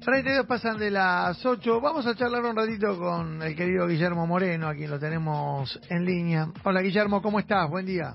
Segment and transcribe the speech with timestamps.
[0.00, 1.80] 32 pasan de las 8.
[1.80, 6.06] Vamos a charlar un ratito con el querido Guillermo Moreno, a quien lo tenemos en
[6.06, 6.46] línea.
[6.64, 7.68] Hola Guillermo, ¿cómo estás?
[7.68, 8.14] Buen día.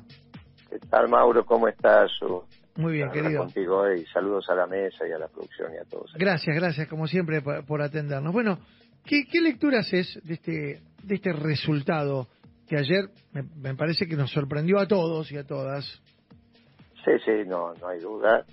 [0.67, 1.45] ¿Qué tal Mauro?
[1.45, 2.11] ¿Cómo estás?
[2.75, 3.43] Muy bien, querido.
[3.43, 6.11] contigo y saludos a la mesa y a la producción y a todos.
[6.15, 8.33] Gracias, gracias como siempre por, atendernos.
[8.33, 8.57] Bueno,
[9.05, 12.27] ¿qué, lectura haces de este, de este resultado
[12.67, 15.85] que ayer me, parece que nos sorprendió a todos y a todas?
[17.05, 18.43] Sí, sí, no, no hay duda.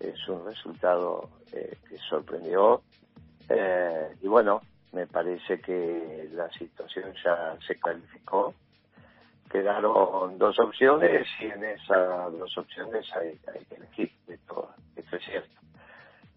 [0.00, 2.82] Es un resultado eh, que sorprendió.
[3.48, 8.54] Eh, y bueno, me parece que la situación ya se calificó.
[9.50, 14.70] Quedaron dos opciones y en esas dos opciones hay, que elegir de todo.
[14.96, 15.60] Esto es cierto.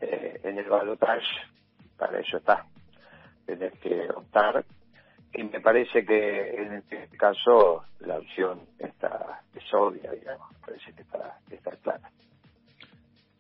[0.01, 1.21] Eh, en el balotaje,
[1.97, 2.65] para eso está.
[3.45, 4.65] Tienes que optar.
[5.35, 10.51] Y me parece que en este caso la opción está es obvia, digamos.
[10.51, 12.11] Me parece que está, está clara.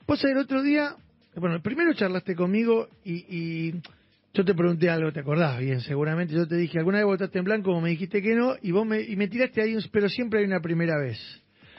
[0.05, 0.95] Pues el otro día
[1.35, 3.73] bueno, primero charlaste conmigo y,
[4.35, 5.79] yo te pregunté algo, ¿te acordás bien?
[5.81, 7.79] Seguramente yo te dije, ¿alguna vez votaste en blanco?
[7.79, 10.59] me dijiste que no, y vos me, y me tiraste ahí, pero siempre hay una
[10.59, 11.19] primera vez.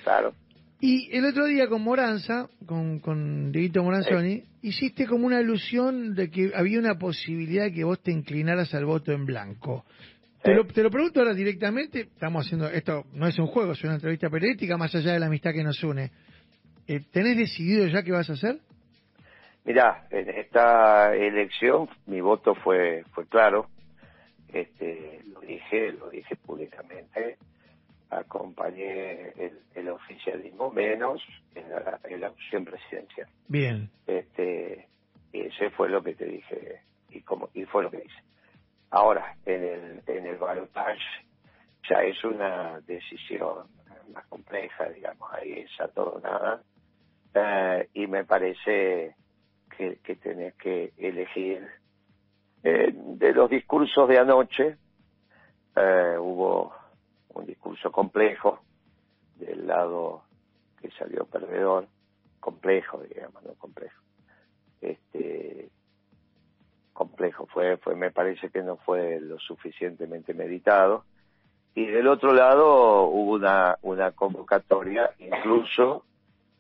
[0.05, 0.34] Claro.
[0.80, 6.30] Y el otro día con Moranza, con, con Dieguito Moranzoni, hiciste como una alusión de
[6.30, 9.84] que había una posibilidad de que vos te inclinaras al voto en blanco.
[10.42, 13.83] Te, lo, te lo pregunto ahora directamente, estamos haciendo, esto no es un juego, es
[13.83, 16.11] una entrevista periodística, más allá de la amistad que nos une.
[16.86, 18.58] Eh, ¿Tenés decidido ya qué vas a hacer?
[19.64, 23.68] Mirá, en esta elección mi voto fue fue claro,
[24.52, 27.38] este, lo dije, lo dije públicamente,
[28.10, 29.32] acompañé
[29.74, 31.22] el, oficialismo menos
[31.55, 33.28] en la, opción presidencial.
[33.48, 33.90] Bien.
[34.06, 34.88] Este,
[35.32, 38.22] ese fue lo que te dije y como y fue lo que hice.
[38.90, 41.00] Ahora, en el en el balotage
[41.88, 43.66] ya es una decisión
[44.12, 46.62] más compleja, digamos, ahí es a todo nada.
[47.34, 49.16] Eh, y me parece
[49.77, 51.67] que, tenés que elegir.
[52.62, 54.77] Eh, de los discursos de anoche,
[55.77, 56.73] eh, hubo
[57.30, 58.61] un discurso complejo
[59.34, 60.23] del lado
[60.80, 61.89] que salió perdedor,
[62.39, 64.00] complejo, digamos, no complejo.
[64.80, 65.70] Este,
[66.92, 71.05] complejo fue, fue, me parece que no fue lo suficientemente meditado.
[71.74, 76.05] Y del otro lado hubo una, una convocatoria, incluso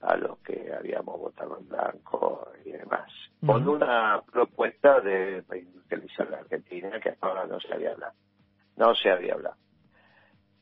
[0.04, 3.10] a los que habíamos votado en blanco y demás,
[3.44, 8.12] con una propuesta de reindustrializar la Argentina que hasta ahora no se había hablado,
[8.76, 9.56] no se había hablado,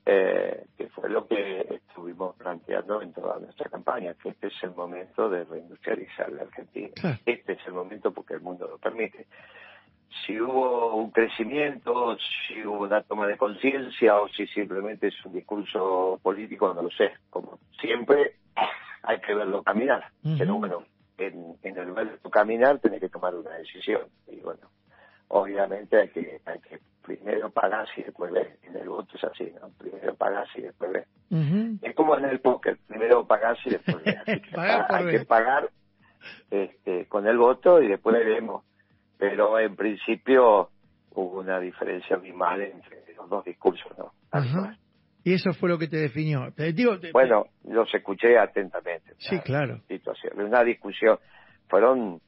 [0.07, 4.75] eh, que fue lo que estuvimos planteando en toda nuestra campaña, que este es el
[4.75, 6.93] momento de reindustrializar la Argentina,
[7.27, 9.27] este es el momento porque el mundo lo permite.
[10.27, 12.17] Si hubo un crecimiento,
[12.47, 16.91] si hubo una toma de conciencia o si simplemente es un discurso político, no lo
[16.91, 17.13] sé.
[17.31, 18.37] Como siempre,
[19.03, 20.05] hay que verlo caminar.
[20.39, 20.85] Pero bueno,
[21.19, 24.03] en, en el verlo caminar tenés que tomar una decisión.
[24.29, 24.71] Y bueno,
[25.29, 28.59] obviamente hay que, hay que primero pagar y después ver.
[28.63, 29.71] En el voto es así, ¿no?
[29.71, 31.07] Primero pagar y después ver.
[31.83, 34.23] Es como en el póker, primero pagar y después ver.
[34.89, 35.71] hay que pagar
[36.51, 38.65] este, con el voto y después veremos.
[39.19, 40.71] Pero en principio
[41.15, 44.13] hubo una diferencia abismal entre los dos discursos, ¿no?
[45.25, 46.53] Y eso fue lo que te definió.
[46.53, 49.15] Te, digo, bueno, los escuché atentamente.
[49.19, 49.81] Sí, claro.
[49.89, 51.19] Situación, una discusión.
[51.69, 52.21] Fueron,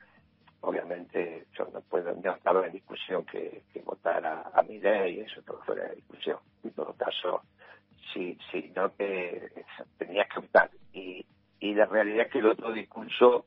[0.60, 5.42] obviamente, yo no puedo no estaba en discusión que, que votara a mi ley, eso
[5.42, 6.38] todo fuera de discusión.
[6.62, 7.42] En todo caso,
[8.12, 9.50] sí, sí, no que
[9.98, 10.70] tenías que optar.
[10.92, 11.26] Y,
[11.60, 13.46] y la realidad es que el otro discurso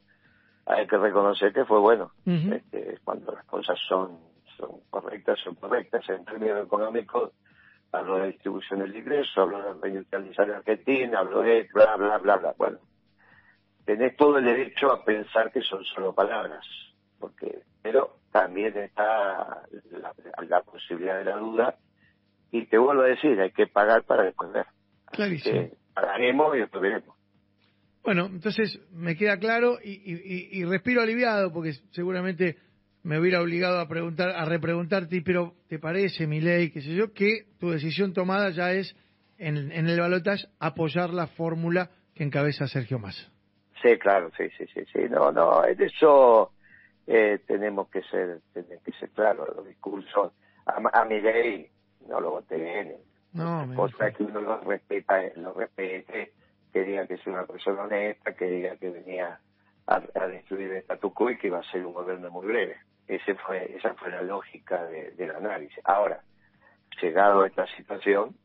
[0.67, 2.11] hay que reconocer que fue bueno.
[2.25, 4.19] este, cuando las cosas son,
[4.57, 6.07] son correctas, son correctas.
[6.09, 7.31] En términos económicos,
[7.91, 12.53] hablo de distribución del ingreso, hablo de reindustrializar Argentina, hablo de bla, bla, bla, bla.
[12.57, 12.79] Bueno,
[13.85, 16.65] tenés todo el derecho a pensar que son solo palabras,
[17.19, 19.63] porque pero también está
[20.47, 21.75] la, posibilidad de la duda
[22.51, 24.65] y te vuelvo a decir, hay que pagar para después ver.
[25.11, 25.69] Clarísimo.
[25.93, 27.15] pagaremos y después veremos.
[28.03, 32.57] Bueno, entonces me queda claro y, y, y respiro aliviado porque seguramente
[33.07, 37.13] me hubiera obligado a preguntar, a repreguntarte, pero ¿te parece, mi ley, qué sé yo,
[37.13, 38.97] que tu decisión tomada ya es
[39.37, 43.31] en, el balotaje apoyar la fórmula que encabeza Sergio Massa?
[43.81, 44.99] Sí, claro, sí, sí, sí, sí.
[45.09, 46.51] No, no, en eso
[47.07, 50.33] eh, tenemos que ser, tenemos que ser claros los discursos.
[50.65, 51.65] A, mi ley
[52.09, 52.99] no lo voté
[53.31, 56.33] no, cosa que uno lo respeta, lo respete,
[56.73, 59.39] que diga que es una persona honesta, que diga que venía
[59.85, 62.75] a, destruir el statu quo y que iba a ser un gobierno muy breve.
[63.07, 65.79] Ese fue, esa fue la lógica del análisis.
[65.83, 66.21] Ahora,
[67.01, 68.35] llegado a esta situación,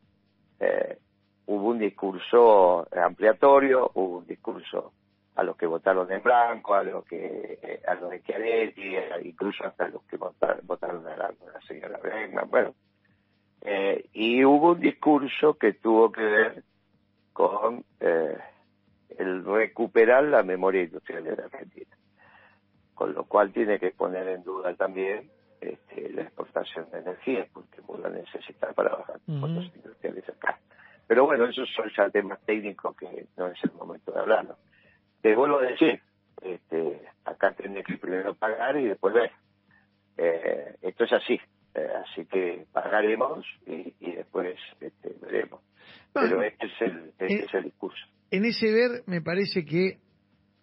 [0.61, 0.99] eh,
[1.47, 4.93] hubo un discurso ampliatorio, hubo un discurso
[5.35, 8.95] a los que votaron en blanco, a los que eh, a los de Chiaretti,
[9.25, 11.33] incluso hasta los que votaron, a la,
[11.67, 12.75] señora Bregman, bueno.
[13.63, 16.65] Eh, y hubo un discurso que tuvo que ver
[17.33, 18.37] con eh,
[19.19, 21.97] el recuperar la memoria industrial de la Argentina,
[23.33, 25.31] cual tiene que poner en duda también
[25.61, 30.59] este, la exportación de energía, porque vos la necesitas para bajar uh industriales acá.
[31.07, 34.57] Pero bueno, esos son ya temas técnicos que no es el momento de hablarlo
[35.23, 36.01] te vuelvo a decir,
[36.43, 39.31] este, acá tenés que primero pagar y después ver.
[40.19, 41.41] Eh, esto es así,
[41.75, 45.63] eh, así que pagaremos y, después este, veremos.
[46.13, 48.05] Pero este es, el, este eh, es el discurso.
[48.31, 49.99] En ese ver me parece que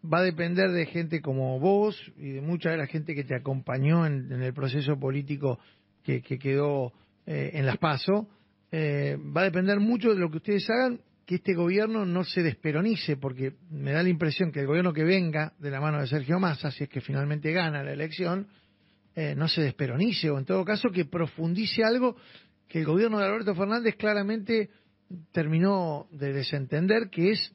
[0.04, 3.36] va a depender de gente como vos y de mucha de la gente que te
[3.36, 5.60] acompañó en, el proceso político
[6.04, 6.94] que, quedó
[7.26, 8.28] en las PASO.
[8.72, 11.00] va a depender mucho de lo que ustedes hagan
[11.30, 15.04] que este gobierno no se desperonice, porque me da la impresión que el gobierno que
[15.04, 18.48] venga de la mano de Sergio Massa, si es que finalmente gana la elección,
[19.14, 22.16] eh, no se desperonice, o en todo caso que profundice algo
[22.68, 24.72] que el gobierno de Alberto Fernández claramente
[25.32, 27.54] terminó de desentender, que es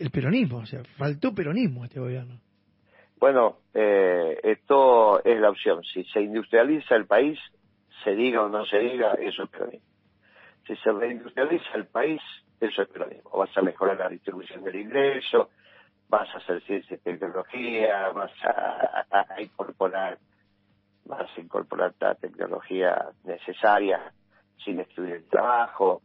[0.00, 2.40] el peronismo, o sea, faltó peronismo a este gobierno.
[3.18, 5.82] Bueno, eh, esto es la opción.
[5.84, 7.38] Si se industrializa el país,
[8.02, 9.86] se diga o no se diga, eso es peronismo.
[10.66, 12.20] Si se reindustrializa el país,
[12.60, 13.30] eso es peronismo.
[13.30, 15.50] Vas a mejorar la distribución del ingreso,
[16.08, 20.18] vas a hacer ciencia y tecnología, vas a, incorporar
[21.06, 24.12] vas a incorporar la tecnología necesaria
[24.64, 26.02] sin estudiar el trabajo,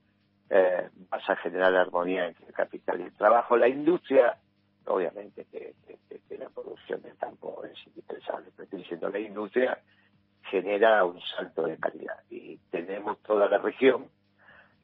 [0.49, 3.57] eh, vas a generar armonía entre el capital y el trabajo.
[3.57, 4.37] La industria,
[4.85, 5.75] obviamente que,
[6.37, 9.77] la producción del campo es indispensable, pero estoy diciendo la industria
[10.43, 14.09] genera un salto de calidad y tenemos toda la región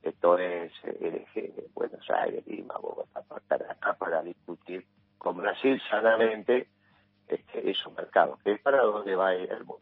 [0.05, 4.85] esto es el eje de Buenos Aires, Lima, Bogotá, para acá para discutir
[5.17, 6.67] con Brasil sanamente
[7.27, 9.81] este, esos mercados, que es para dónde va el mundo.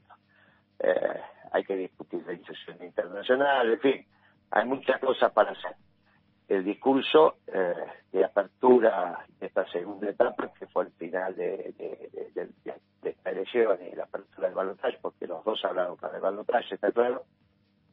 [0.79, 1.21] Eh,
[1.51, 4.07] hay que discutir la institución internacional, en fin,
[4.53, 5.75] hay muchas cosas para hacer.
[6.47, 7.73] El discurso eh,
[8.11, 11.73] de apertura de esta segunda etapa, que fue el final de,
[13.03, 16.91] esta elección y la apertura del balotaje, porque los dos hablaron para el balotaje, está
[16.91, 17.23] claro,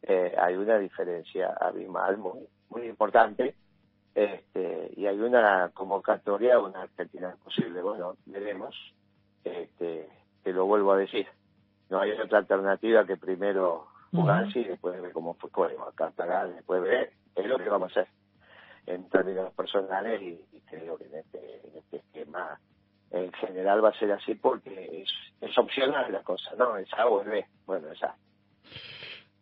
[0.03, 3.55] eh, hay una diferencia abismal muy, muy importante
[4.15, 7.81] este, y hay una convocatoria una Argentina posible.
[7.81, 8.75] Bueno, veremos,
[9.45, 10.09] este,
[10.43, 11.27] te lo vuelvo a decir.
[11.89, 15.51] No hay otra alternativa que primero jugar y después ver cómo fue
[15.89, 16.13] acá
[16.47, 18.13] después ver, es lo que vamos a hacer
[18.87, 22.61] en términos personales y, creo que en este, en este esquema
[23.11, 25.11] en general va a ser así porque es,
[25.41, 26.77] es opcional la cosa, ¿no?
[26.77, 27.25] Es A o
[27.67, 28.15] Bueno, es A.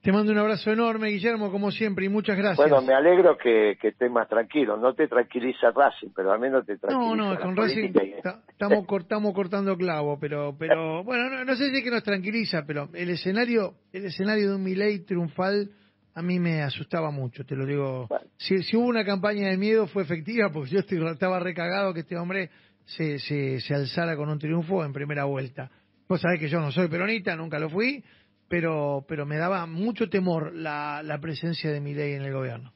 [0.02, 2.56] Te mando un abrazo enorme, Guillermo, como siempre, y muchas gracias.
[2.56, 4.76] Bueno, me alegro que, estés más tranquilo.
[4.76, 7.16] No te tranquiliza Racing, pero al menos te tranquiliza.
[7.16, 7.92] No, no, con Racing
[8.48, 12.88] estamos, cortamos cortando clavo, pero, pero bueno, no, sé si es que nos tranquiliza, pero
[12.94, 15.68] el escenario, el escenario de un Milei triunfal
[16.14, 18.08] a mí me asustaba mucho, te lo digo.
[18.36, 22.16] Si, si, hubo una campaña de miedo fue efectiva, porque yo estaba recagado que este
[22.16, 22.50] hombre
[22.84, 25.70] se, se, se alzara con un triunfo en primera vuelta.
[26.08, 28.02] Vos sabés que yo no soy peronista, nunca lo fui,
[28.48, 32.72] pero, pero me daba mucho temor la, la presencia de mi ley en el gobierno.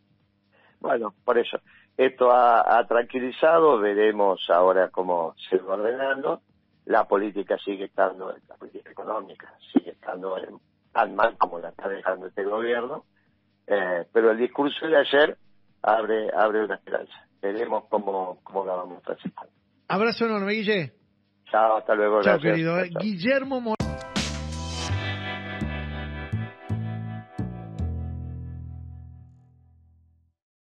[0.81, 1.59] Bueno, por eso.
[1.97, 6.41] Esto ha, tranquilizado, veremos ahora cómo se va ordenando.
[6.87, 10.37] La política sigue estando, la política económica sigue estando
[10.93, 13.05] tan mal como la está dejando este gobierno,
[13.67, 15.37] eh, pero el discurso de ayer
[15.83, 17.15] abre abre una esperanza.
[17.41, 19.53] Veremos cómo, cómo la vamos transitando.
[19.89, 20.93] Abrazo enorme, Guille.
[21.51, 22.23] Chao, hasta luego.
[22.23, 22.77] Chao, querido.
[23.01, 23.61] Guillermo